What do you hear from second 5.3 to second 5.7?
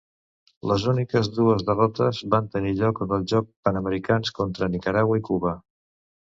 Cuba.